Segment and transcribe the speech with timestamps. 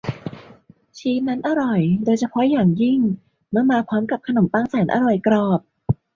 [0.97, 2.99] ชีสนั้นอร่อยโดยเฉพาะอย่างยิ่ง
[3.51, 5.59] เมื่อมาพร้อมกับขนมปังแสนอร่อยกรอบ